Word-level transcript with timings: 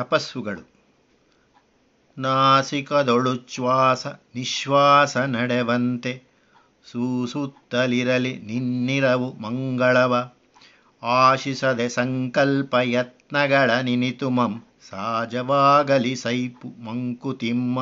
ತಪಸ್ಸುಗಳು. 0.00 0.70
ನಾಸಿಕದೊಳುಚ್ಛ್ವಾಸ 2.18 4.06
ನಿಶ್ವಾಸ 4.06 5.16
ನಡೆವಂತೆ 5.16 6.22
ಸೂಸುತ್ತಲಿರಲಿ 6.92 8.36
ನಿನ್ನಿರವು 8.36 9.32
ಮಂಗಳವ. 9.32 10.32
ಆಶಿಸದೆ 11.02 11.88
ಸಂಕಲ್ಪ 11.88 12.76
ಯತ್ನಗಳ 12.82 13.70
ನಿನಿತುಮಂ 13.70 14.64
ಸಹಜವಾಗಲಿ 14.90 16.16
ಸೈಪು 16.16 16.68
ಮಂಕುತಿಮ್ಮ. 16.84 17.78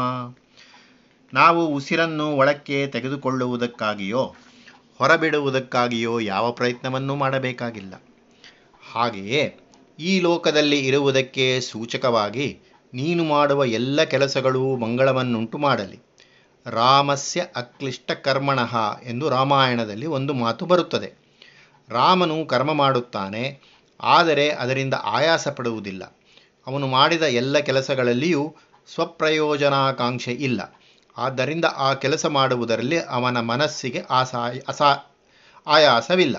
ನಾವು 1.35 1.67
ಉಸಿರನ್ನು 1.67 2.27
ಒಳಕ್ಕೆ 2.37 2.87
ತೆಗೆದುಕೊಳ್ಳುವುದಕ್ಕಾಗಿಯೋ, 2.87 4.35
ಹೊರಬಿಡುವುದಕ್ಕಾಗಿಯೋ 4.99 6.19
ಯಾವ 6.19 6.53
ಪ್ರಯತ್ನವನ್ನೂ 6.53 7.15
ಮಾಡಬೇಕಾಗಿಲ್ಲ. 7.15 8.03
ಹಾಗೆಯೇ 8.93 9.57
ಈ 9.99 10.21
ಲೋಕದಲ್ಲಿ 10.21 10.87
ಇರುವುದಕ್ಕೆ 10.87 11.61
ಸೂಚಕವಾಗಿ 11.61 12.59
ನೀನು 12.95 13.25
ಮಾಡುವ 13.25 13.65
ಎಲ್ಲ 13.65 14.03
ಕೆಲಸಗಳೂ 14.03 14.77
ಮಂಗಳವನ್ನುಂಟು 14.77 15.59
ಮಾಡಲಿ 15.59 15.99
ರಾಮಸ್ಯ 16.67 17.41
ಅಕ್ಲಿಷ್ಟ 17.57 18.11
ಕರ್ಮಣಃ 18.13 19.01
ಎಂದು 19.03 19.29
ರಾಮಾಯಣದಲ್ಲಿ 19.29 20.07
ಒಂದು 20.07 20.35
ಮಾತು 20.35 20.67
ಬರುತ್ತದೆ. 20.67 21.09
ರಾಮನು 21.89 22.47
ಕರ್ಮ 22.47 22.73
ಮಾಡುತ್ತಾನೆ, 22.73 23.61
ಆದರೆ 24.01 24.51
ಅದರಿಂದ 24.51 24.95
ಆಯಾಸ 24.95 25.49
ಪಡುವುದಿಲ್ಲ 25.49 26.15
ಅವನು 26.67 26.87
ಮಾಡಿದ 26.87 27.23
ಎಲ್ಲ 27.23 27.59
ಕೆಲಸಗಳಲ್ಲಿಯೂ 27.59 28.57
ಸ್ವಪ್ರಯೋಜನಾಕಾಂಕ್ಷೆ 28.95 30.33
ಇಲ್ಲ. 30.33 30.61
ಆದ್ದರಿಂದ 31.19 31.65
ಆ 31.77 31.95
ಕೆಲಸ 31.95 32.27
ಮಾಡುವುದರಲ್ಲಿ 32.27 32.99
ಅವನ 32.99 33.41
ಮನಸ್ಸಿಗೆ 33.41 34.01
ಆಸಾಯ 34.11 34.61
ಅಸಾ 34.69 34.91
ಆಯಾಸವಿಲ್ಲ. 35.67 36.37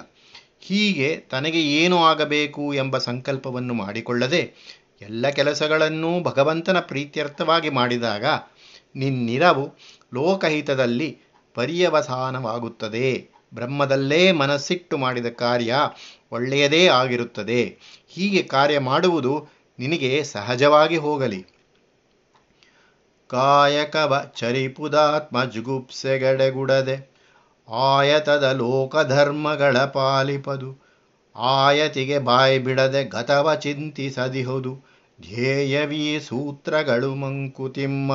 ಹೀಗೆ 0.59 1.15
ತನಗೆ 1.17 1.61
ಏನು 1.61 2.03
ಆಗಬೇಕು 2.03 2.73
ಎಂಬ 2.73 2.97
ಸಂಕಲ್ಪವನ್ನು 2.97 3.73
ಮಾಡಿಕೊಳ್ಳದೆ 3.73 4.53
ಎಲ್ಲ 5.01 5.29
ಕೆಲಸಗಳನ್ನೂ 5.29 6.23
ಭಗವಂತನ 6.23 6.79
ಪ್ರೀತ್ಯರ್ಥವಾಗಿ 6.79 7.69
ಮಾಡಿದಾಗ 7.69 8.25
ನಿನ್ನಿರವು 8.95 9.73
ಲೋಕಹಿತದಲ್ಲಿ 10.13 11.17
ಪರ್ಯವಸಾನವಾಗುತ್ತದೆ. 11.55 13.29
ಬ್ರಹ್ಮದಲ್ಲೇ 13.53 14.31
ಮನಸ್ಸಿಟ್ಟು 14.31 14.97
ಮಾಡಿದ 14.97 15.25
ಕಾರ್ಯ 15.25 15.75
ಒಳ್ಳೆಯದೇ 16.31 16.87
ಆಗಿರುತ್ತದೆ. 16.87 17.77
ಹೀಗೆ 18.07 18.43
ಕಾರ್ಯ 18.43 18.79
ಮಾಡುವುದು 18.79 19.47
ನಿನಗೆ 19.79 20.23
ಸಹಜವಾಗಿ 20.23 20.97
ಹೋಗಲಿ. 20.97 21.45
ಕಾಯಕವ 23.27 24.31
ಚರಿಪುದಾತ್ಮ 24.35 25.45
ಜುಗುಪ್ಸೆಗಡೆಗುಡದೆ 25.45 27.18
ಆಯತದ 27.69 28.43
ಲೋಕಧರ್ಮಗಳ 28.43 29.77
ಪಾಲಿಪದು. 29.77 30.89
ಆಯತಿಗೆ 31.35 32.19
ಬಾಯಿ 32.19 32.59
ಬಿಡದೆ 32.59 33.03
ಗತವ 33.03 33.55
ಚಿಂತಿಸದಿಹುದು. 33.55 34.79
ಧ್ಯೇಯವೀ 35.21 36.19
ಸೂತ್ರಗಳು 36.19 37.15
ಮಂಕುತಿಮ್ಮ. 37.15 38.13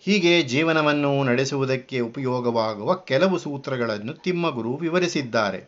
ಹೀಗೆ 0.00 0.42
ಜೀವನವನ್ನು 0.42 1.24
ನಡೆಸುವುದಕ್ಕೆ 1.24 2.00
ಉಪಯೋಗವಾಗುವ 2.00 2.94
ಕೆಲವು 2.94 3.38
ಸೂತ್ರಗಳನ್ನು 3.38 4.14
ತಿಮ್ಮಗುರು 4.14 4.74
ವಿವರಿಸಿದ್ದಾರೆ. 4.74 5.64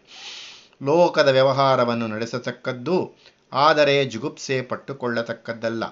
ಲೋಕದ 0.82 1.28
ವ್ಯವಹಾರವನ್ನು 1.28 2.06
ನಡೆಸತಕ್ಕದ್ದು 2.06 3.16
ಆದರೆ 3.52 4.04
ಜುಗುಪ್ಸೆ 4.04 4.62
ಪಟ್ಟುಕೊಳ್ಳತಕ್ಕದ್ದಲ್ಲ. 4.62 5.84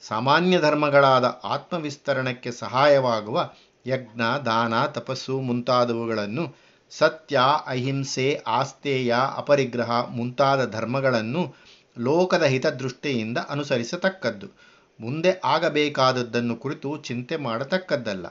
ಸಾಮಾನ್ಯ 0.00 0.60
ಧರ್ಮಗಳಾದ 0.60 1.40
ಆತ್ಮವಿಸ್ತರಣಕ್ಕೆ 1.44 2.50
ಸಹಾಯವಾಗುವ 2.50 3.50
ಯಜ್ಞ, 3.86 4.22
ದಾನ, 4.44 4.86
ತಪಸ್ಸು 4.86 5.40
ಮುಂತಾದವುಗಳನ್ನು 5.40 6.56
ಸತ್ಯ, 6.90 7.40
ಅಹಿಂಸೆ 7.66 8.40
ಆಸ್ತೇಯ 8.46 9.16
ಅಪರಿಗ್ರಹ 9.36 10.10
ಮುಂತಾದ 10.10 10.70
ಧರ್ಮಗಳನ್ನು 10.70 11.54
ಲೋಕದ 11.98 12.42
ಹಿತದೃಷ್ಟಿಯಿಂದ 12.42 13.38
ಅನುಸರಿಸತಕ್ಕದ್ದು. 13.38 14.72
ಮುಂದೆ 15.00 15.40
ಆಗಬೇಕಾದದ್ದನ್ನು 15.44 16.56
ಕುರಿತು 16.56 16.96
ಚಿಂತೆ 16.96 17.36
ಮಾಡತಕ್ಕದ್ದಲ್ಲ. 17.36 18.26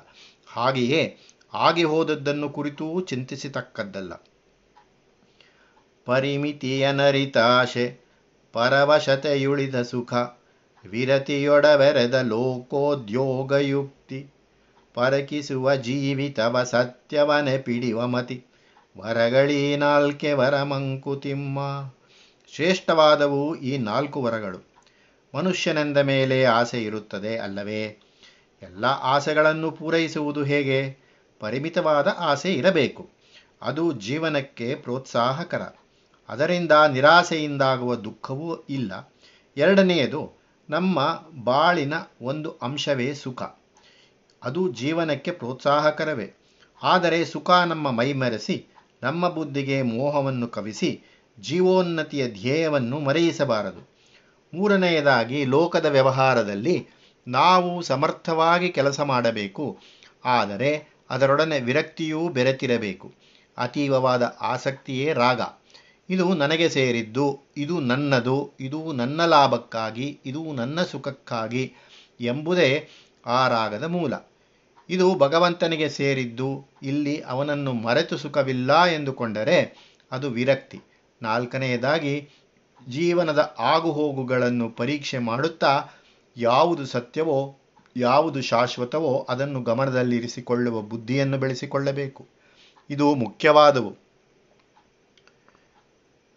ಹಾಗೆಯೇ 0.47 1.17
ಆಗಿ 1.53 1.83
ಹೋದದ್ದನ್ನು 1.83 2.49
ಕುರಿತೂ 2.49 3.01
ಚಿಂತಿಸತಕ್ಕದ್ದಲ್ಲ. 3.01 4.13
ಪರಿಮಿತಿಯನರಿತಾಶೆ 6.05 7.99
ಪರವಶತೆಯುಳಿದ 8.53 9.81
ಸುಖ, 9.81 10.13
ವಿರತಿಯೊಡವೆರೆದ 10.85 12.13
ಲೋಕೋದ್ಯೋಗಯುಕ್ತಿ 12.13 14.40
ಪರಕಿಸುವ 14.93 15.75
ಜೀವಿತವ 15.75 16.63
ಸತ್ಯವನೆ 16.63 17.57
ಪಿಡಿವ 17.57 18.07
ಮತಿ. 18.07 18.45
ವರಗಳೀ 18.97 19.75
ನಾಲ್ಕೆ 19.75 20.33
ವರ 20.33 20.63
ಮಂಕುತಿಮ್ಮ 20.63 21.59
ಶ್ರೇಷ್ಠವಾದವು 22.55 23.55
ಈ 23.55 23.77
ನಾಲ್ಕು 23.77 24.23
ವರಗಳು. 24.23 24.57
ಮನುಷ್ಯನೆಂದ 25.35 25.97
ಮೇಲೆ 25.97 26.45
ಆಸೆ 26.45 26.83
ಇರುತ್ತದೆ 26.83 27.37
ಅಲ್ಲವೇ? 27.37 27.83
ಎಲ್ಲ 28.61 28.85
ಆಸೆಗಳನ್ನು 28.85 29.71
ಪೂರೈಸುವುದು 29.71 30.43
ಹೇಗೆ? 30.43 30.97
ಪರಿಮಿತವಾದ 31.39 32.15
ಆಸೆ 32.19 32.53
ಇರಬೇಕು. 32.53 33.09
ಅದು 33.61 33.91
ಜೀವನಕ್ಕೆ 33.91 34.75
ಪ್ರೋತ್ಸಾಹಕರ. 34.75 35.61
ಅದರಿಂದ 36.29 36.71
ನಿರಾಸೆಯಿಂದಾಗುವ 36.71 37.95
ದುಃಖವೂ 37.95 38.55
ಇಲ್ಲ. 38.55 39.13
ಎರಡನೆಯದು, 39.57 40.41
ನಮ್ಮ 40.69 41.23
ಬಾಳಿನ 41.43 41.93
ಒಂದು 42.21 42.55
ಅಂಶವೇ 42.61 43.13
ಸುಖ. 43.13 43.43
ಅದು 44.43 44.71
ಜೀವನಕ್ಕೆ 44.71 45.31
ಪ್ರೋತ್ಸಾಹಕರವೇ. 45.31 46.33
ಆದರೆ 46.83 47.25
ಸುಖ 47.25 47.51
ನಮ್ಮ 47.51 47.91
ಮೈಮರೆಸಿ, 47.91 48.65
ನಮ್ಮ 49.03 49.29
ಬುದ್ಧಿಗೆ 49.29 49.81
ಮೋಹವನ್ನು 49.81 50.47
ಕವಿಸಿ, 50.47 51.03
ಜೀವೋನ್ನತಿಯ 51.39 52.27
ಧ್ಯೇಯವನ್ನು 52.27 52.99
ಮರೆಯಿಸಬಾರದು. 52.99 53.91
ಮೂರನೆಯದಾಗಿ, 54.53 55.45
ಲೋಕದ 55.45 55.85
ವ್ಯವಹಾರದಲ್ಲಿ 55.85 56.87
ನಾವು 57.27 57.81
ಸಮರ್ಥವಾಗಿ 57.81 58.69
ಕೆಲಸ 58.69 58.99
ಮಾಡಬೇಕು. 58.99 59.79
ಆದರೆ 60.25 60.89
ಅದರೊಡನೆ 61.09 61.59
ವಿರಕ್ತಿಯೂ 61.59 62.29
ಬೆರೆತಿರಬೇಕು. 62.29 63.13
ಅತೀವವಾದ 63.57 64.35
ಆಸಕ್ತಿಯೇ 64.41 65.13
ರಾಗ. 65.13 65.41
ಇದು 66.09 66.33
ನನಗೆ 66.33 66.69
ಸೇರಿದ್ದು, 66.69 67.39
ಇದು 67.57 67.79
ನನ್ನದು, 67.79 68.51
ಇದು 68.59 68.91
ನನ್ನ 68.91 69.25
ಲಾಭಕ್ಕಾಗಿ, 69.25 70.19
ಇದು 70.25 70.53
ನನ್ನ 70.53 70.81
ಸುಖಕ್ಕಾಗಿ 70.81 71.73
ಎಂಬುದೇ 72.21 72.89
ಆ 73.25 73.47
ರಾಗದ 73.47 73.83
ಮೂಲ. 73.83 74.13
ಇದು 74.91 75.15
ಭಗವಂತನಿಗೆ 75.15 75.89
ಸೇರಿದ್ದು, 75.89 76.65
ಇಲ್ಲಿ 76.83 77.21
ಅವನನ್ನು 77.21 77.73
ಮರೆತು 77.73 78.17
ಸುಖವಿಲ್ಲ 78.17 78.83
ಎಂದುಕೊಂಡರೆ 78.85 79.77
ಅದು 80.11 80.29
ವಿರಕ್ತಿ. 80.29 80.79
ನಾಲ್ಕನೆಯದಾಗಿ, 81.21 82.29
ಜೀವನದ 82.89 83.55
ಆಗುಹೋಗುಗಳನ್ನು 83.59 84.69
ಪರೀಕ್ಷೆ 84.69 85.17
ಮಾಡುತ್ತಾ 85.17 85.85
ಯಾವುದು 86.37 86.85
ಸತ್ಯವೋ, 86.85 87.57
ಯಾವುದು 87.97 88.41
ಶಾಶ್ವತವೋ 88.41 89.25
ಅದನ್ನು 89.29 89.63
ಗಮನದಲ್ಲಿರಿಸಿಕೊಳ್ಳುವ 89.63 90.81
ಬುದ್ಧಿಯನ್ನು 90.81 91.37
ಬೆಳೆಸಿಕೊಳ್ಳಬೇಕು. 91.37 92.27
ಇದು 92.89 93.15
ಮುಖ್ಯವಾದವು. 93.15 93.91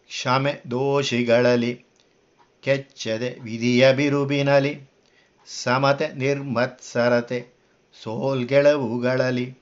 ಕ್ಷಮೆ 0.06 0.62
ದೋಷಿಗಳಲ್ಲಿ, 0.70 1.84
ಕೆಚ್ಚದೆ 2.62 3.38
ವಿಧಿಯ 3.40 3.92
ಬಿರುಬಿನಲಿ 3.92 4.90
ಸಮತೆ 5.46 6.08
ನಿರ್ಮತ್ಸರತೆ. 6.08 7.53
ಸೋಲ್ಗೆಳವುಗಳಲ್ಲಿ 8.02 9.54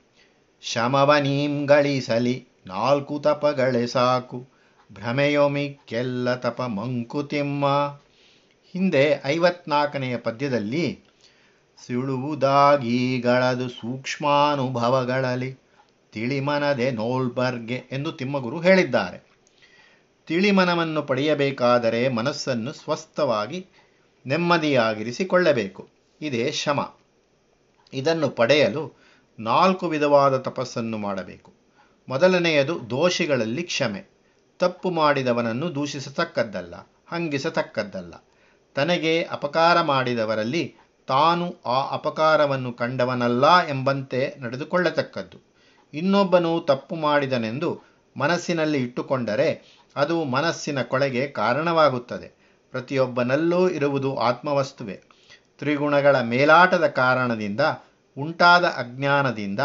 ಶಮವನೀಂಗಳಿಸಲಿ 0.61 2.47
ನಾಲ್ಕು 2.67 3.19
ತಪಗಳೇ 3.19 3.87
ಸಾಕು. 3.87 4.47
ಭ್ರಮೆಯೊಮಿಕ್ಕೆಲ್ಲ 4.93 6.35
ತಪ 6.35 6.61
ಮಂಕುತಿಮ್ಮ 6.61 7.65
ಹಿಂದೆ 8.73 9.21
ಐವತ್ನಾಲ್ಕನೆಯ 9.25 10.17
ಪದ್ಯದಲ್ಲಿ 10.17 10.99
ಸಿಳುವುದಾಗೀಗಳದು 11.85 13.69
ಸೂಕ್ಷ್ಮಾನುಭವಗಳಲ್ಲಿ 13.69 15.57
ತಿಳಿಮನದೆ 16.11 16.91
ನೋಲ್ಬರ್ಗೆ 16.91 17.83
ಎಂದು 17.91 18.11
ತಿಮ್ಮಗುರು 18.11 18.59
ಹೇಳಿದ್ದಾರೆ. 18.59 19.19
ತಿಳಿಮನವನ್ನು 20.27 21.01
ಪಡೆಯಬೇಕಾದರೆ 21.03 22.07
ಮನಸ್ಸನ್ನು 22.07 22.73
ಸ್ವಸ್ಥವಾಗಿ 22.73 23.65
ನೆಮ್ಮದಿಯಾಗಿರಿಸಿಕೊಳ್ಳಬೇಕು. 24.25 25.87
ಇದೇ 26.21 26.51
ಶಮ. 26.51 26.79
ಇದನ್ನು 27.93 28.29
ಪಡೆಯಲು 28.29 28.83
ನಾಲ್ಕು 29.39 29.87
ವಿಧವಾದ 29.87 30.37
ತಪಸ್ಸನ್ನು 30.37 30.97
ಮಾಡಬೇಕು. 30.97 31.51
ಮೊದಲನೆಯದು 32.07 32.89
ದೋಷಿಗಳಲ್ಲಿ 32.89 33.63
ಕ್ಷಮೆ. 33.63 34.01
ತಪ್ಪು 34.59 34.89
ಮಾಡಿದವನನ್ನು 34.91 35.75
ದೂಷಿಸತಕ್ಕದ್ದಲ್ಲ, 35.75 36.75
ಹಂಗಿಸತಕ್ಕದ್ದಲ್ಲ. 37.11 38.13
ತನಗೆ 38.75 39.23
ಅಪಕಾರ 39.23 39.81
ಮಾಡಿದವರಲ್ಲಿ 39.81 40.75
ತಾನು 41.07 41.55
ಆ 41.65 41.79
ಅಪಕಾರವನ್ನು 41.93 42.73
ಕಂಡವನಲ್ಲ 42.73 43.67
ಎಂಬಂತೆ 43.67 44.35
ನಡೆದುಕೊಳ್ಳತಕ್ಕದ್ದು. 44.39 45.39
ಇನ್ನೊಬ್ಬನು 45.93 46.51
ತಪ್ಪು 46.59 46.95
ಮಾಡಿದನೆಂದು 46.95 47.69
ಮನಸ್ಸಿನಲ್ಲಿ 48.15 48.79
ಇಟ್ಟುಕೊಂಡರೆ 48.83 49.49
ಅದು 49.95 50.23
ಮನಸ್ಸಿನ 50.23 50.81
ಕೊಳೆಗೆ 50.81 51.27
ಕಾರಣವಾಗುತ್ತದೆ. 51.27 52.29
ಪ್ರತಿಯೊಬ್ಬನಲ್ಲೂ 52.73 53.69
ಇರುವುದು 53.69 54.15
ಆತ್ಮವಸ್ತುವೆ. 54.17 54.95
ತ್ರಿಗುಣಗಳ 55.63 56.21
ಮೇಲಾಟದ 56.21 56.87
ಕಾರಣದಿಂದ, 56.87 57.61
ಉಂಟಾದ 58.17 58.65
ಅಜ್ಞಾನದಿಂದ 58.65 59.59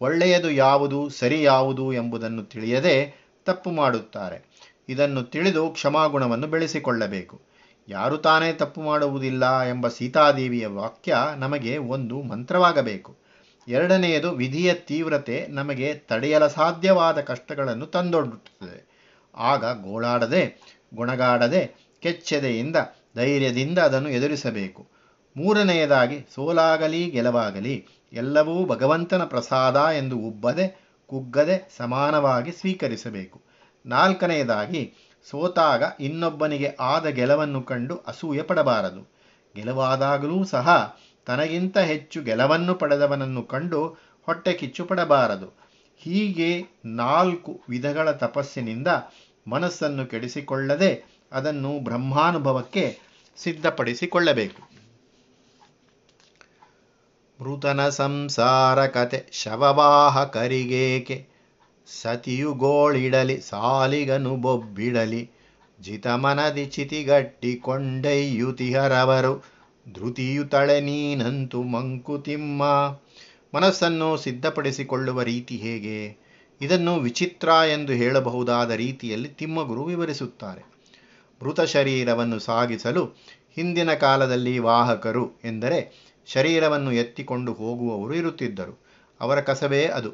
ಒಳ್ಳೆಯದು 0.00 0.50
ಯಾವುದು, 0.50 1.08
ಸರಿ 1.08 1.42
ಯಾವುದು 1.42 1.92
ಎಂಬುದನ್ನು 1.92 2.44
ತಿಳಿಯದೆ 2.44 3.14
ತಪ್ಪು 3.44 3.70
ಮಾಡುತ್ತಾರೆ. 3.70 4.44
ಇದನ್ನು 4.88 5.22
ತಿಳಿದು 5.22 5.68
ಕ್ಷಮಾಗುಣವನ್ನು 5.68 6.46
ಬೆಳೆಸಿಕೊಳ್ಳಬೇಕು. 6.46 7.40
ಯಾರು 7.88 8.16
ತಾನೇ 8.16 8.52
ತಪ್ಪು 8.52 8.80
ಮಾಡುವುದಿಲ್ಲ 8.80 9.62
ಎಂಬ 9.62 9.88
ಸೀತಾದೇವಿಯ 9.88 10.66
ವಾಕ್ಯ 10.66 11.16
ನಮಗೆ 11.36 11.78
ಒಂದು 11.78 12.22
ಮಂತ್ರವಾಗಬೇಕು. 12.22 13.16
ಎರಡನೆಯದು, 13.68 14.30
ವಿಧಿಯ 14.30 14.74
ತೀವ್ರತೆ 14.74 15.46
ನಮಗೆ 15.48 15.94
ತಡೆಯಲ 15.94 16.46
ಸಾಧ್ಯವಾದ 16.46 17.20
ಕಷ್ಟಗಳನ್ನು 17.20 17.86
ತಂದೊಡ್ಡುತ್ತದೆ. 17.86 18.96
ಆಗ 19.36 19.64
ಗೋಳಾಡದೆ, 19.64 20.60
ಗುಣಗಾಡದೆ, 20.94 21.90
ಕೆಚ್ಚೆದೆಯಿಂದ, 22.00 22.76
ಧೈರ್ಯದಿಂದ 23.16 23.78
ಅದನ್ನು 23.78 24.08
ಎದುರಿಸಬೇಕು. 24.08 24.95
ಮೂರನೆಯದಾಗಿ, 25.36 26.26
ಸೋಲಾಗಲಿ, 26.34 27.10
ಗೆಲವಾಗಲಿ, 27.10 27.86
ಎಲ್ಲವೂ 28.12 28.66
ಭಗವಂತನ 28.66 29.24
ಪ್ರಸಾದ 29.24 29.76
ಎಂದು 29.76 30.16
ಉಬ್ಬದೆ, 30.18 30.86
ಕುಗ್ಗದೆ, 31.06 31.74
ಸಮಾನವಾಗಿ 31.76 32.52
ಸ್ವೀಕರಿಸಬೇಕು. 32.52 33.40
ನಾಲ್ಕನೆಯದಾಗಿ, 33.86 34.94
ಸೋತಾಗ 35.30 35.82
ಇನ್ನೊಬ್ಬನಿಗೆ 36.00 36.76
ಆದ 36.80 37.06
ಗೆಲವನ್ನು 37.06 37.62
ಕಂಡು 37.62 37.96
ಅಸೂಯೆ 37.96 38.42
ಪಡಬಾರದು. 38.42 39.16
ಗೆಲುವಾದಾಗಲೂ 39.54 40.44
ಸಹ 40.44 40.96
ತನಗಿಂತ 41.26 41.78
ಹೆಚ್ಚು 41.78 42.22
ಗೆಲವನ್ನು 42.22 42.74
ಪಡೆದವನನ್ನು 42.74 43.42
ಕಂಡು 43.42 43.86
ಹೊಟ್ಟೆ 44.26 44.52
ಕಿಚ್ಚು 44.52 44.84
ಪಡಬಾರದು. 44.84 45.58
ಹೀಗೆ 45.96 46.64
ನಾಲ್ಕು 46.84 47.60
ವಿಧಗಳ 47.68 48.10
ತಪಸ್ಸಿನಿಂದ 48.10 48.88
ಮನಸ್ಸನ್ನು 49.48 50.06
ಕೆಡಿಸಿಕೊಳ್ಳದೆ 50.06 51.04
ಅದನ್ನು 51.32 51.78
ಬ್ರಹ್ಮಾನುಭವಕ್ಕೆ 51.78 52.98
ಸಿದ್ಧಪಡಿಸಿಕೊಳ್ಳಬೇಕು. 53.36 54.65
ಮೃತನ 57.40 57.88
ಸಂಸಾರ 57.88 58.86
ಕತೆ 58.86 59.26
ಶವವಾಹಕರಿಗೇಕೆ 59.32 61.26
ಸತಿಯುಗೋಳಿಡಲಿ 62.02 63.40
ಸಾಲಿಗನು 63.40 64.36
ಬೊಬ್ಬಿಡಲಿ. 64.36 65.30
ಜಿತಮನದಿ 65.80 66.66
ಚಿತಿಗಟ್ಟಿ 66.66 67.56
ಕೊಂಡೈಯುತಿಹರವರು 67.56 69.44
ಧೃತಿಯು 69.92 70.44
ತಳೆ 70.44 70.80
ನೀನಂತು 70.80 71.62
ಮಂಕುತಿಮ್ಮ. 71.62 72.62
ಮನಸ್ಸನ್ನು 73.54 74.16
ಸಿದ್ಧಪಡಿಸಿಕೊಳ್ಳುವ 74.16 75.22
ರೀತಿ 75.22 75.56
ಹೇಗೆ? 75.56 76.16
ಇದನ್ನು 76.60 76.96
ವಿಚಿತ್ರ 76.96 77.48
ಎಂದು 77.48 77.92
ಹೇಳಬಹುದಾದ 77.92 78.70
ರೀತಿಯಲ್ಲಿ 78.70 79.28
ತಿಮ್ಮಗುರು 79.28 79.84
ವಿವರಿಸುತ್ತಾರೆ. 79.84 80.62
ಮೃತ 81.42 81.60
ಶರೀರವನ್ನು 81.60 82.38
ಸಾಗಿಸಲು 82.38 83.04
ಹಿಂದಿನ 83.56 83.94
ಕಾಲದಲ್ಲಿ 83.94 84.58
ವಾಹಕರು 84.58 85.40
ಎಂದರೆ 85.44 86.05
ಶರೀರವನ್ನು 86.26 86.92
ಎತ್ತಿಕೊಂಡು 86.92 87.52
ಹೋಗುವವರು 87.52 88.14
ಇರುತ್ತಿದ್ದರು. 88.14 88.80
ಅವರ 89.20 89.40
ಕಸವೇ 89.40 89.84
ಅದು. 89.84 90.12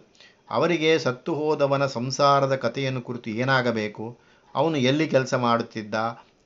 ಅವರಿಗೆ 0.50 0.98
ಸತ್ತು 0.98 1.34
ಹೋದವನ 1.34 1.86
ಸಂಸಾರದ 1.86 2.54
ಕಥೆಯನ್ನು 2.54 3.00
ಕುರಿತು 3.00 3.30
ಏನಾಗಬೇಕು? 3.30 4.18
ಅವನು 4.54 4.76
ಎಲ್ಲಿ 4.76 5.08
ಕೆಲಸ 5.08 5.34
ಮಾಡುತ್ತಿದ್ದ? 5.34 5.94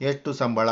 ಎಷ್ಟು 0.00 0.32
ಸಂಬಳ? 0.32 0.68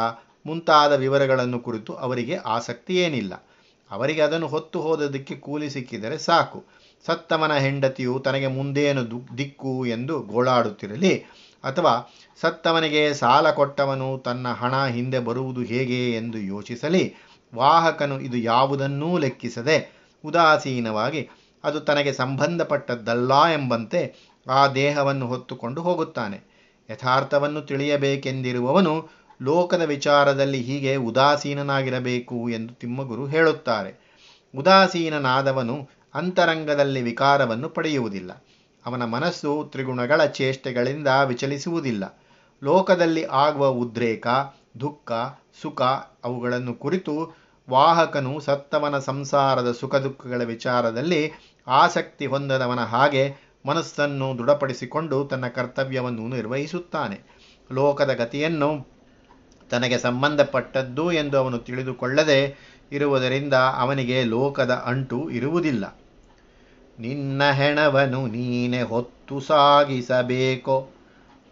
ಮುಂತಾದ 0.46 0.92
ವಿವರಗಳನ್ನು 0.92 1.58
ಕುರಿತು 1.58 1.94
ಅವರಿಗೆ 1.94 2.36
ಆಸಕ್ತಿ 2.36 2.96
ಏನಿಲ್ಲ. 2.96 3.48
ಅವರಿಗೆ 3.90 4.20
ಅದನ್ನು 4.20 4.46
ಹೊತ್ತು 4.46 4.80
ಹೋದದಕ್ಕೆ 4.80 5.34
ಕೂಲಿ 5.34 5.70
ಸಿಕ್ಕಿದರೆ 5.70 6.18
ಸಾಕು. 6.18 6.64
ಸತ್ತವನ 7.06 7.52
ಹೆಂಡತಿಯು 7.52 8.18
ತನಗೆ 8.18 8.46
ಮುಂದೇನು 8.46 9.38
ದಿಕ್ಕು 9.38 9.86
ಎಂದು 9.86 10.20
ಗೋಳಾಡುತ್ತಿರಲಿ. 10.20 11.18
ಅಥವಾ 11.64 12.12
ಸತ್ತವನಿಗೆ 12.40 13.14
ಸಾಲ 13.14 13.50
ಕೊಟ್ಟವನು 13.50 14.18
ತನ್ನ 14.18 14.48
ಹಣ 14.48 14.86
ಹಿಂದೆ 14.86 15.18
ಬರುವುದು 15.18 15.60
ಹೇಗೆ 15.60 16.10
ಎಂದು 16.10 16.38
ಯೋಚಿಸಲಿ. 16.38 17.14
ವಾಹಕನು 17.54 18.20
ಇದು 18.20 18.36
ಯಾವುದನ್ನೂ 18.36 19.18
ಲೆಕ್ಕಿಸದೆ 19.18 20.04
ಉದಾಸೀನವಾಗಿ 20.24 21.28
ಅದು 21.64 21.80
ತನಗೆ 21.80 22.12
ಸಂಬಂಧಪಟ್ಟದ್ದಲ್ಲ 22.12 23.44
ಎಂಬಂತೆ 23.44 24.30
ಆ 24.50 24.68
ದೇಹವನ್ನು 24.68 25.28
ಹೊತ್ತುಕೊಂಡು 25.28 25.82
ಹೋಗುತ್ತಾನೆ. 25.82 26.54
ಯಥಾರ್ಥವನ್ನು 26.90 27.62
ತಿಳಿಯಬೇಕೆಂದಿರುವವನು 27.62 29.08
ಲೋಕದ 29.42 29.82
ವಿಚಾರದಲ್ಲಿ 29.82 30.62
ಹೀಗೆ 30.62 30.96
ಉದಾಸೀನನಾಗಿರಬೇಕು 30.96 32.48
ಎಂದು 32.48 32.74
ತಿಮ್ಮಗುರು 32.74 33.26
ಹೇಳುತ್ತಾರೆ. 33.26 34.04
ಉದಾಸೀನನಾದವನು 34.56 35.88
ಅಂತರಂಗದಲ್ಲಿ 36.14 37.02
ವಿಕಾರವನ್ನು 37.02 37.68
ಪಡೆಯುವುದಿಲ್ಲ. 37.68 38.44
ಅವನ 38.86 39.04
ಮನಸ್ಸು 39.04 39.68
ತ್ರಿಗುಣಗಳ 39.72 40.24
ಚೇಷ್ಟೆಗಳಿಂದ 40.24 41.08
ವಿಚಲಿಸುವುದಿಲ್ಲ. 41.24 42.22
ಲೋಕದಲ್ಲಿ 42.64 43.24
ಆಗುವ 43.24 43.66
ಉದ್ರೇಕ, 43.66 44.26
ದುಃಖ, 44.80 45.12
ಸುಖ 45.62 45.82
ಅವುಗಳನ್ನು 46.24 46.74
ಕುರಿತು 46.74 47.43
ವಾಹಕನು 47.70 48.40
ಸತ್ತವನ 48.40 48.98
ಸಂಸಾರದ 48.98 49.72
ಸುಖ 49.72 49.94
ದುಃಖಗಳ 49.94 50.42
ವಿಚಾರದಲ್ಲಿ 50.42 51.32
ಆಸಕ್ತಿ 51.66 52.26
ಹೊಂದದವನ 52.26 52.80
ಹಾಗೆ 52.80 53.34
ಮನಸ್ಸನ್ನು 53.66 54.38
ದೃಢಪಡಿಸಿಕೊಂಡು 54.38 55.24
ತನ್ನ 55.24 55.48
ಕರ್ತವ್ಯವನ್ನು 55.48 56.28
ನಿರ್ವಹಿಸುತ್ತಾನೆ. 56.28 57.20
ಲೋಕದ 57.72 58.12
ಗತಿಯನ್ನು 58.12 58.86
ತನಗೆ 59.70 59.98
ಸಂಬಂಧಪಟ್ಟದ್ದು 59.98 61.12
ಎಂದು 61.12 61.38
ಅವನು 61.38 61.58
ತಿಳಿದುಕೊಳ್ಳದೆ 61.58 62.56
ಇರುವುದರಿಂದ 62.92 63.54
ಅವನಿಗೆ 63.54 64.24
ಲೋಕದ 64.24 64.70
ಅಂಟು 64.70 65.30
ಇರುವುದಿಲ್ಲ. 65.30 65.98
ನಿನ್ನ 66.98 67.50
ಹೆಣವನು 67.50 68.26
ನೀನೆ 68.26 68.82
ಹೊತ್ತು 68.82 69.40
ಸಾಗಿಸಬೇಕೋ? 69.40 70.88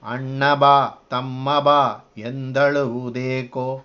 ಅಣ್ಣ 0.02 0.54
ಬಾ, 0.54 0.88
ತಮ್ಮ 1.10 1.60
ಬಾ 1.60 2.12
ಎಂದಳುವುದೇಕೋ 2.16 3.82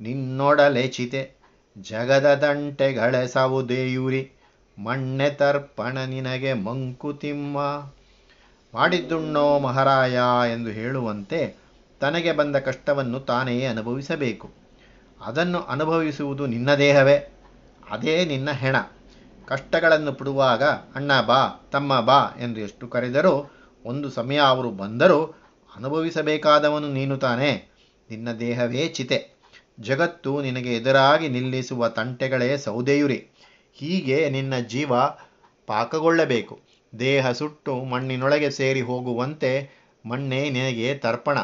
ನಿನ್ನೊಡಲೆ 0.00 0.86
ಚಿತೆ. 0.86 1.37
ಜಗದ 1.82 2.34
ದಂಟೆಗಳೆಸವುದೇಯುರಿ 2.34 4.32
ಮಣ್ಣೆ 4.78 5.30
ತರ್ಪಣ 5.30 5.98
ನಿನಗೆ 5.98 6.52
ಮಂಕುತಿಮ್ಮ. 6.52 7.56
ಮಾಡಿದ್ದುಣ್ಣೋ 8.74 9.58
ಮಹಾರಾಯ 9.58 10.18
ಎಂದು 10.52 10.70
ಹೇಳುವಂತೆ 10.70 11.56
ತನಗೆ 12.00 12.32
ಬಂದ 12.32 12.56
ಕಷ್ಟವನ್ನು 12.56 13.20
ತಾನೇ 13.20 13.64
ಅನುಭವಿಸಬೇಕು. 13.64 14.50
ಅದನ್ನು 15.20 15.60
ಅನುಭವಿಸುವುದು 15.60 16.46
ನಿನ್ನ 16.46 16.74
ದೇಹವೇ, 16.74 17.34
ಅದೇ 17.90 18.24
ನಿನ್ನ 18.24 18.50
ಹೆಣ. 18.50 18.76
ಕಷ್ಟಗಳನ್ನು 19.46 20.12
ಪಡುವಾಗ, 20.12 20.62
ಅಣ್ಣ 20.64 21.20
ಬಾ, 21.20 21.68
ತಮ್ಮ 21.72 22.00
ಬಾ 22.00 22.24
ಎಂದು 22.40 22.60
ಎಷ್ಟು 22.60 22.88
ಕರೆದರೂ, 22.88 23.50
ಒಂದು 23.84 24.10
ಸಮಯ 24.10 24.36
ಅವರು 24.36 24.70
ಬಂದರೂ 24.70 25.24
ಅನುಭವಿಸಬೇಕಾದವನು 25.76 26.92
ನೀನು 26.92 27.18
ತಾನೇ. 27.18 27.68
ನಿನ್ನ 28.10 28.32
ದೇಹವೇ 28.32 28.88
ಚಿತೆ. 28.88 29.37
ಜಗತ್ತು 29.80 30.42
ನಿನಗೆ 30.42 30.74
ಎದುರಾಗಿ 30.74 31.28
ನಿಲ್ಲಿಸುವ 31.28 31.88
ತಂಟೆಗಳೇ 31.88 32.56
ಸೌದೆಯುರಿ. 32.58 33.26
ಹೀಗೆ 33.74 34.30
ನಿನ್ನ 34.30 34.58
ಜೀವ 34.58 34.92
ಪಾಕಗೊಳ್ಳಬೇಕು. 35.66 36.60
ದೇಹ 36.98 37.30
ಸುಟ್ಟು 37.30 37.84
ಮಣ್ಣಿನೊಳಗೆ 37.84 38.50
ಸೇರಿ 38.50 38.80
ಹೋಗುವಂತೆ 38.80 39.70
ಮಣ್ಣೇ 40.06 40.50
ನಿನಗೆ 40.50 40.94
ತರ್ಪಣ. 40.94 41.38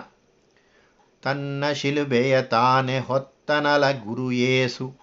ತನ್ನ 1.23 1.65
ಶಿಲುಬೆಯ 1.73 2.43
ತಾನೆ 2.43 2.99
ಹೊತ್ತನಲ 2.99 3.91
ಗುರುಯೇಸು 3.91 4.97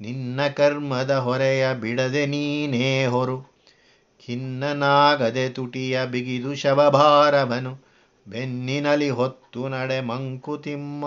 ನಿನ್ನ 0.00 0.40
ಕರ್ಮದ 0.46 1.16
ಹೊರೆಯ 1.16 1.74
ಬಿಡದೆ 1.74 2.26
ನೀನೇ 2.26 3.06
ಹೊರು. 3.06 3.58
ಖಿನ್ನನಾಗದೆ 4.26 5.48
ತುಟಿಯ 5.48 6.06
ಬಿಗಿದು 6.06 6.54
ಶವಭಾರವನು. 6.54 7.88
ಬೆನ್ನಿನಲಿ 8.28 9.10
ಹೊತ್ತು 9.10 9.68
ನಡೆ 9.68 10.00
ಮಂಕುತಿಮ್ಮ 10.00 11.04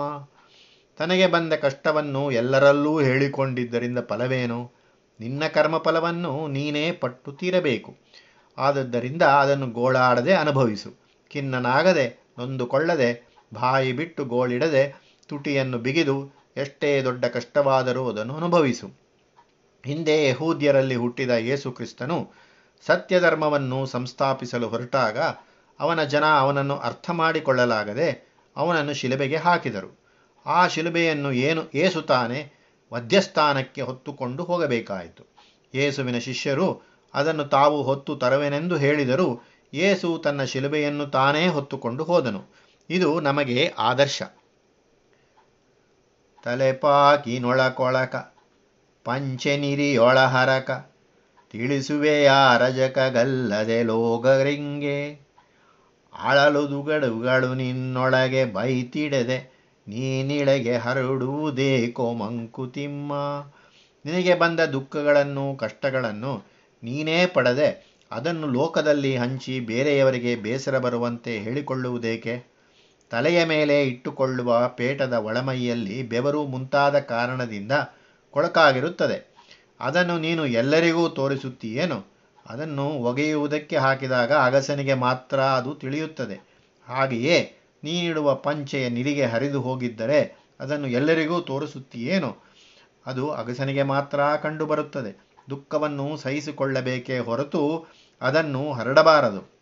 ತನಗೆ 1.02 1.26
ಬಂದ 1.26 1.52
ಕಷ್ಟವನ್ನು 1.52 2.30
ಎಲ್ಲರಲ್ಲೂ 2.30 3.00
ಹೇಳಿಕೊಂಡಿದ್ದರಿಂದ 3.00 3.98
ಫಲವೇನು? 3.98 4.72
ನಿನ್ನ 5.20 5.42
ಕರ್ಮಫಲವನ್ನು 5.54 6.48
ನೀನೇ 6.48 6.92
ಪಟ್ಟು 6.92 7.32
ತೀರಬೇಕು. 7.32 7.96
ಆದದ್ದರಿಂದ 8.58 9.22
ಅದನ್ನು 9.22 9.66
ಗೋಳಾಡದೆ 9.66 10.34
ಅನುಭವಿಸು. 10.34 10.94
ಖಿನ್ನನಾಗದೆ, 11.32 12.32
ನೊಂದುಕೊಳ್ಳದೆ, 12.38 13.28
ಬಾಯಿ 13.54 13.92
ಬಿಟ್ಟು 13.92 14.24
ಗೋಳಿಡದೆ, 14.24 14.94
ತುಟಿಯನ್ನು 15.26 15.78
ಬಿಗಿದು 15.78 16.30
ಎಷ್ಟೇ 16.56 17.02
ದೊಡ್ಡ 17.02 17.24
ಕಷ್ಟವಾದರೂ 17.24 18.08
ಅದನ್ನು 18.08 18.36
ಅನುಭವಿಸು. 18.36 18.90
ಹಿಂದೆ 19.86 20.28
ಯಹೂದ್ಯರಲ್ಲಿ 20.28 20.94
ಹುಟ್ಟಿದ 20.94 21.30
ಯೇಸುಕ್ರಿಸ್ತನು 21.30 22.32
ಸತ್ಯಧರ್ಮವನ್ನು 22.86 23.86
ಸಂಸ್ಥಾಪಿಸಲು 23.86 24.68
ಹೊರಟಾಗ 24.68 25.18
ಅವನ 25.80 26.04
ಜನ 26.04 26.24
ಅವನನ್ನು 26.24 26.76
ಅರ್ಥ 26.78 27.10
ಮಾಡಿಕೊಳ್ಳಲಾಗದೆ 27.10 28.28
ಅವನನ್ನು 28.56 28.94
ಶಿಲೆಬೆಗೆ 28.94 29.36
ಹಾಕಿದರು. 29.36 30.01
ಆ 30.46 30.66
ಶಿಲುಬೆಯನ್ನು 30.66 31.32
ಏನು 31.32 31.62
ಏಸು 31.74 32.02
ತಾನೆ 32.02 32.52
ಮಧ್ಯಸ್ಥಾನಕ್ಕೆ 32.92 33.82
ಹೊತ್ತುಕೊಂಡು 33.82 34.44
ಹೋಗಬೇಕಾಯಿತು. 34.44 35.36
ಯೇಸುವಿನ 35.74 36.18
ಶಿಷ್ಯರು 36.18 36.82
ಅದನ್ನು 37.14 37.44
ತಾವು 37.44 37.82
ಹೊತ್ತು 37.82 38.16
ತರವೆನೆಂದು 38.16 38.76
ಹೇಳಿದರು 38.76 39.42
ಯೇಸು 39.74 40.18
ತನ್ನ 40.18 40.44
ಶಿಲುಬೆಯನ್ನು 40.44 41.06
ತಾನೇ 41.06 41.48
ಹೊತ್ತುಕೊಂಡು 41.48 42.04
ಹೋದನು. 42.04 42.44
ಇದು 42.90 43.20
ನಮಗೆ 43.20 43.72
ಆದರ್ಶ. 43.78 44.22
ತಲೆಪಾಕಿನೊಳಕೊಳಕ, 46.44 48.34
ಪಂಚನಿರಿಯೊಳಹರಕ, 49.04 50.70
ತಿಳಿಸುವೆಯ 51.50 52.30
ರಜಕಗಲ್ಲದೆ 52.58 53.82
ಲೋಗರಿಂಗೆ 53.82 55.28
ಅಳಲು 56.22 56.70
ದುಗಡುಗಳು 56.70 57.54
ನಿನ್ನೊಳಗೆ 57.54 58.44
ಬೈತಿಡದೆ 58.44 59.51
ನೀನಿಳೆಗೆ 59.88 60.76
ಹರಡುವುದೇಕೋ 60.76 62.12
ಮಂಕುತಿಮ್ಮ 62.12 63.12
ನಿನಗೆ 64.04 64.34
ಬಂದ 64.34 64.60
ದುಃಖಗಳನ್ನು, 64.60 65.56
ಕಷ್ಟಗಳನ್ನು 65.56 66.44
ನೀನೇ 66.84 67.26
ಪಡೆದೆ 67.26 67.98
ಅದನ್ನು 68.12 68.46
ಲೋಕದಲ್ಲಿ 68.46 69.16
ಹಂಚಿ 69.16 69.60
ಬೇರೆಯವರಿಗೆ 69.60 70.36
ಬೇಸರ 70.36 70.78
ಬರುವಂತೆ 70.78 71.38
ಹೇಳಿಕೊಳ್ಳುವುದೇಕೆ? 71.38 72.52
ತಲೆಯ 73.10 73.44
ಮೇಲೆ 73.44 73.82
ಇಟ್ಟುಕೊಳ್ಳುವ 73.82 74.68
ಪೇಟದ 74.68 75.12
ಒಳಮೈಯಲ್ಲಿ 75.12 76.02
ಬೆವರು 76.02 76.46
ಮುಂತಾದ 76.46 76.98
ಕಾರಣದಿಂದ 76.98 77.72
ಕೊಳಕಾಗಿರುತ್ತದೆ. 78.30 79.36
ಅದನ್ನು 79.80 80.18
ನೀನು 80.18 80.46
ಎಲ್ಲರಿಗೂ 80.46 81.08
ತೋರಿಸುತ್ತೀಯೇನು? 81.08 82.12
ಅದನ್ನು 82.46 82.88
ಒಗೆಯುವುದಕ್ಕೆ 82.88 83.76
ಹಾಕಿದಾಗ 83.76 84.32
ಅಗಸನಿಗೆ 84.32 84.94
ಮಾತ್ರ 84.94 85.40
ಅದು 85.40 85.74
ತಿಳಿಯುತ್ತದೆ. 85.74 86.52
ಹಾಗೆಯೇ 86.88 87.52
ನೀನಿಡುವ 87.84 88.34
ಪಂಚೆಯ 88.34 88.88
ನಿರಿಗೆ 88.88 89.24
ಹರಿದು 89.24 89.60
ಹೋಗಿದ್ದರೆ 89.60 90.42
ಅದನ್ನು 90.60 90.88
ಎಲ್ಲರಿಗೂ 90.88 91.40
ತೋರಿಸುತ್ತೀಯೇನು? 91.40 92.36
ಅದು 93.06 93.30
ಅಗಸನಿಗೆ 93.30 93.82
ಮಾತ್ರ 93.82 94.20
ಕಂಡುಬರುತ್ತದೆ. 94.42 95.32
ದುಃಖವನ್ನು 95.50 96.16
ಸಹಿಸಿಕೊಳ್ಳಬೇಕೇ 96.16 97.18
ಹೊರತು 97.18 97.86
ಅದನ್ನು 98.22 98.72
ಹರಡಬಾರದು. 98.72 99.52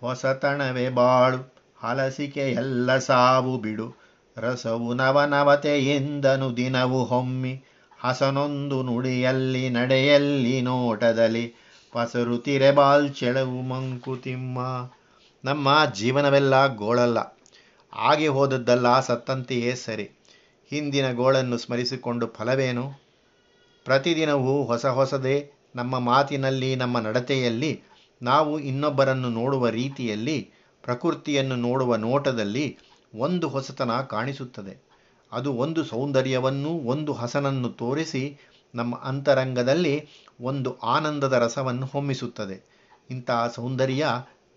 ಹೊಸತಣವೇ 0.00 0.88
ಬಾಳು 0.88 1.54
ಹಲಸಿಕೆ 1.78 2.52
ಎಲ್ಲ 2.52 2.98
ಸಾವು 2.98 3.58
ಬಿಡು. 3.58 3.94
ರಸವು 4.36 4.94
ನವನವತೆಯಿಂದನು 4.94 6.56
ದಿನವು 6.56 7.04
ಹೊಮ್ಮಿ. 7.04 7.62
ಹಸನೊಂದು 8.00 8.82
ನುಡಿಯಲ್ಲಿ 8.82 9.70
ನಡೆಯಲ್ಲಿ 9.70 10.60
ನೋಟದಲ್ಲಿ. 10.60 11.54
ಪಸರು 11.92 12.38
ತಿರೆಬಾಲ್ 12.38 13.14
ಚೆಳವು 13.14 13.62
ಮಂಕುತಿಮ್ಮ 13.62 14.58
ನಮ್ಮ 15.46 15.84
ಜೀವನವೆಲ್ಲ 15.94 16.74
ಗೋಳಲ್ಲ. 16.74 17.18
ಆಗಿ 17.92 18.26
ಹೋದದ್ದಲ್ಲ 18.26 19.00
ಸತ್ತಂತೆಯೇ 19.00 19.74
ಸರಿ. 19.74 20.10
ಹಿಂದಿನ 20.70 21.12
ಗೋಳನ್ನು 21.12 21.58
ಸ್ಮರಿಸಿಕೊಂಡು 21.58 22.26
ಫಲವೇನು? 22.26 22.92
ಪ್ರತಿದಿನವೂ 23.84 24.64
ಹೊಸ 24.64 24.86
ಹೊಸದೇ 24.86 25.50
ನಮ್ಮ 25.76 25.98
ಮಾತಿನಲ್ಲಿ, 25.98 26.76
ನಮ್ಮ 26.76 26.98
ನಡತೆಯಲ್ಲಿ, 26.98 27.82
ನಾವು 28.22 28.58
ಇನ್ನೊಬ್ಬರನ್ನು 28.58 29.28
ನೋಡುವ 29.28 29.68
ರೀತಿಯಲ್ಲಿ, 29.68 30.50
ಪ್ರಕೃತಿಯನ್ನು 30.82 31.56
ನೋಡುವ 31.56 31.96
ನೋಟದಲ್ಲಿ 31.96 32.78
ಒಂದು 33.14 33.48
ಹೊಸತನ 33.48 34.00
ಕಾಣಿಸುತ್ತದೆ. 34.00 34.82
ಅದು 35.32 35.52
ಒಂದು 35.52 35.84
ಸೌಂದರ್ಯವನ್ನು 35.84 36.68
ಒಂದು 36.68 37.12
ಹಸನನ್ನು 37.12 37.68
ತೋರಿಸಿ 37.68 38.38
ನಮ್ಮ 38.74 38.96
ಅಂತರಂಗದಲ್ಲಿ 38.96 40.08
ಒಂದು 40.40 40.78
ಆನಂದದ 40.78 41.32
ರಸವನ್ನು 41.32 41.86
ಹೊಮ್ಮಿಸುತ್ತದೆ. 41.86 42.76
ಇಂತಹ 43.10 43.52
ಸೌಂದರ್ಯ 43.54 44.06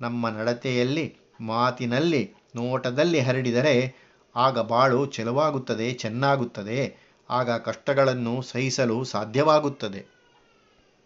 ನಮ್ಮ 0.01 0.29
ನಡತೆಯಲ್ಲಿ 0.29 1.17
ಮಾತಿನಲ್ಲಿ 1.41 2.33
ನೋಟದಲ್ಲಿ 2.55 3.19
ಹರಡಿದರೆ 3.19 3.95
ಆಗ 4.35 4.59
ಬಾಳು 4.59 5.05
ಚೆಲುವಾಗುತ್ತದೆ 5.05 5.93
ಚೆನ್ನಾಗುತ್ತದೆ. 5.93 6.95
ಆಗ 7.29 7.51
ಕಷ್ಟಗಳನ್ನು 7.51 8.41
ಸಹಿಸಲು 8.41 9.03
ಸಾಧ್ಯವಾಗುತ್ತದೆ. 9.03 10.18